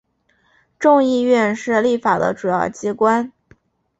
[0.79, 3.31] 众议院是立法的主要机关。